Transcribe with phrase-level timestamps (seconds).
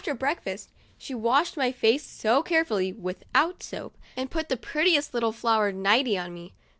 [0.01, 6.17] >reakfast, she washed my face carefully (without soap) and nt the prettiest little flowered nighty
[6.17, 6.55] ''on me.